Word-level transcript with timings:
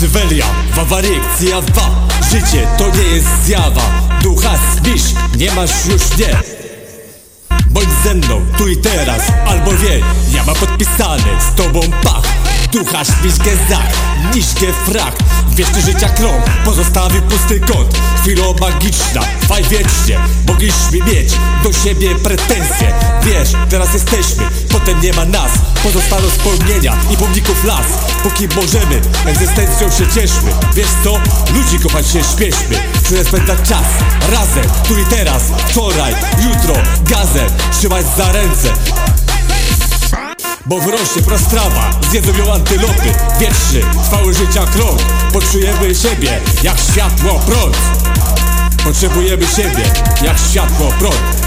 baba. 0.00 0.20
See 0.20 0.36
you 0.36 0.44
more, 0.44 0.46
baba. 0.46 0.46
Exclusive. 0.46 0.46
Acywelia, 0.46 0.46
wawaryekcja 0.74 1.60
wa 1.60 1.90
Życie 2.30 2.66
to 2.78 2.96
nie 2.96 3.02
jest 3.02 3.44
zjawa 3.44 3.82
Ducha 4.22 4.58
zbisz, 4.76 5.02
nie 5.36 5.52
masz 5.52 5.86
już 5.86 6.18
nie 6.18 6.36
Bądź 7.70 7.88
ze 8.04 8.14
mną, 8.14 8.46
tu 8.58 8.68
i 8.68 8.76
teraz, 8.76 9.22
albo 9.46 9.72
wie 9.72 10.00
Ja 10.34 10.44
mam 10.44 10.54
podpisane, 10.54 11.40
z 11.52 11.54
tobą 11.54 11.80
pach 12.02 12.24
Ducha 12.72 13.04
śmiszkę 13.04 13.50
zach, 13.68 13.92
niszkę 14.34 14.66
frak. 14.86 15.16
Wieszny 15.50 15.82
życia 15.82 16.08
krąg, 16.08 16.44
pozostawił 16.64 17.22
pusty 17.22 17.60
kąt. 17.60 17.98
Chwilo 18.22 18.54
magiczna, 18.60 19.20
faj 19.48 19.62
wiecznie. 19.64 20.18
Mogliśmy 20.46 20.98
mieć 21.12 21.32
do 21.64 21.72
siebie 21.72 22.14
pretensje. 22.14 22.92
Wiesz, 23.22 23.48
teraz 23.70 23.94
jesteśmy, 23.94 24.44
potem 24.72 25.00
nie 25.00 25.12
ma 25.12 25.24
nas. 25.24 25.50
Pozostaną 25.82 26.28
spełnienia 26.30 26.96
i 27.12 27.16
pomników 27.16 27.64
las. 27.64 27.86
Póki 28.22 28.48
możemy, 28.48 29.00
egzystencją 29.26 29.90
się 29.90 30.06
cieszmy. 30.14 30.50
Wiesz 30.74 30.88
co? 31.04 31.12
Ludzi 31.54 31.78
kochać 31.82 32.06
się 32.06 32.24
śpieszmy 32.24 32.76
Chcę 33.04 33.24
spędzać 33.24 33.58
czas, 33.68 33.86
razem, 34.30 34.64
tu 34.88 34.98
i 34.98 35.04
teraz. 35.04 35.42
Wczoraj, 35.68 36.14
jutro, 36.38 36.74
gazem 37.04 37.48
Trzymać 37.72 38.06
za 38.16 38.32
ręce 38.32 38.72
bo 40.68 40.78
wyrośnie 40.78 41.22
prostrawa, 41.22 41.90
zjedzą 42.10 42.38
ją 42.38 42.52
antylopy 42.52 43.12
Wieczny, 43.40 43.80
trwały 44.02 44.34
życia 44.34 44.66
krąg 44.66 45.00
Poczujemy 45.32 45.94
siebie 45.94 46.40
jak 46.62 46.78
światło 46.80 47.40
prąd 47.46 47.76
Potrzebujemy 48.84 49.46
siebie 49.46 49.84
jak 50.22 50.38
światło 50.50 50.92
prąd. 50.98 51.38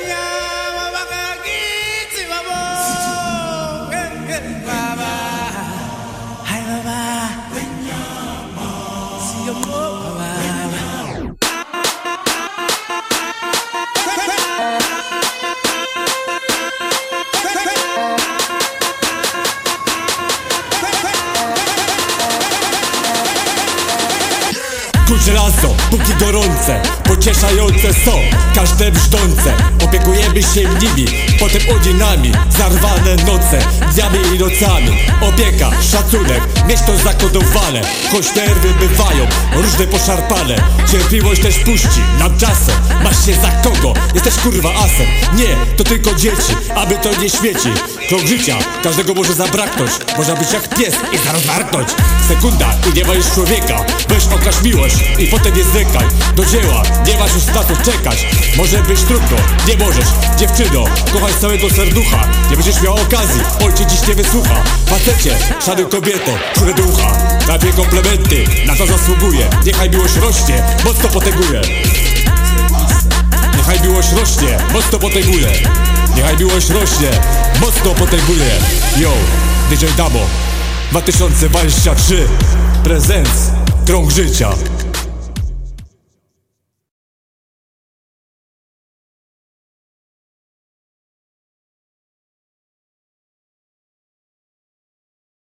Yeah. 0.00 0.29
head. 4.40 4.79
Kuć 25.10 25.22
żelazo, 25.22 25.74
póki 25.90 26.14
gorące 26.20 26.82
Pocieszające 27.04 27.94
są 28.04 28.12
każde 28.54 28.92
brzdące. 28.92 29.54
Opiekujemy 29.84 30.42
się 30.42 30.60
nimi, 30.60 31.06
potem 31.40 31.60
oni 31.76 31.94
nami 31.94 32.32
Zarwane 32.58 33.16
noce, 33.16 33.58
dniami 33.92 34.18
i 34.36 34.38
nocami 34.38 34.98
Opieka, 35.20 35.70
szacunek, 35.92 36.42
mieć 36.68 36.80
to 36.80 36.96
zakodowane. 36.96 37.80
Choć 38.12 38.34
nerwy 38.34 38.68
bywają 38.80 39.26
różne 39.54 39.86
poszarpane 39.86 40.56
Cierpliwość 40.90 41.42
też 41.42 41.58
puści 41.58 42.00
nam 42.18 42.38
czasem. 42.38 42.74
Masz 43.04 43.26
się 43.26 43.34
za 43.34 43.50
kogo? 43.50 43.94
Jesteś 44.14 44.34
kurwa 44.34 44.70
asem. 44.74 45.06
Nie, 45.34 45.76
to 45.76 45.84
tylko 45.84 46.14
dzieci, 46.14 46.56
aby 46.74 46.94
to 46.94 47.20
nie 47.22 47.30
śmieci. 47.30 47.68
Krąg 48.08 48.26
życia, 48.26 48.56
każdego 48.82 49.14
może 49.14 49.34
zabraknąć. 49.34 49.90
Można 50.16 50.34
być 50.34 50.52
jak 50.52 50.76
pies 50.76 50.94
i 51.12 51.18
zaraz 51.26 51.46
warknąć 51.46 51.88
Sekunda 52.28 52.66
i 52.90 52.96
nie 52.98 53.04
ma 53.04 53.14
już 53.14 53.26
człowieka. 53.26 53.84
Weź 54.08 54.26
okaż 54.26 54.62
miłość 54.62 54.99
i 55.18 55.26
potem 55.26 55.56
nie 55.56 55.64
zwlekaj 55.64 56.06
Do 56.36 56.44
dzieła, 56.44 56.82
nie 57.06 57.18
masz 57.18 57.34
już 57.34 57.46
na 57.46 57.64
to 57.64 57.76
czekać. 57.76 58.26
Może 58.56 58.82
być 58.82 59.00
trudno, 59.00 59.36
nie 59.68 59.76
możesz. 59.76 60.08
Dziewczyno, 60.38 60.84
kochaj 61.12 61.32
z 61.32 61.36
całego 61.36 61.70
serducha. 61.70 62.28
Nie 62.50 62.56
będziesz 62.56 62.82
miał 62.82 62.94
okazji, 62.94 63.40
ojciec 63.64 63.92
dziś 63.92 64.08
nie 64.08 64.14
wysłucha. 64.14 64.54
Facecie, 64.86 65.36
szanuj 65.66 65.86
kobietę, 65.86 66.38
czule 66.54 66.74
ducha. 66.74 67.12
Najpierw 67.48 67.76
komplementy, 67.76 68.44
na 68.66 68.76
to 68.76 68.86
zasługuje. 68.86 69.46
Niechaj 69.66 69.90
miłość 69.90 70.16
rośnie, 70.16 70.62
mocno 70.84 71.08
potęguje 71.08 71.60
Niechaj 73.56 73.80
miłość 73.80 74.12
rośnie, 74.12 74.58
mocno 74.72 74.98
potęguje 74.98 75.48
Niechaj 76.16 76.36
miłość 76.38 76.70
rośnie, 76.70 77.10
mocno 77.60 77.94
potęguje 77.94 78.50
Yo, 78.96 79.12
DJ 79.70 79.86
Damo. 79.96 80.20
2023 80.90 82.28
Prezent 82.84 83.28
Krąg 83.86 84.10
życia 84.10 84.50